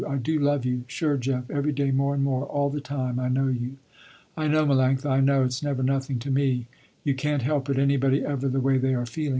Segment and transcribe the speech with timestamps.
[0.07, 3.27] I do love you, sure Jeff every day more and more, all the time I
[3.29, 3.77] know you."
[4.35, 6.65] "I know Melanctha, I know, it's never nothing to me.
[7.03, 9.29] You can't help it, anybody ever the way they are feeling.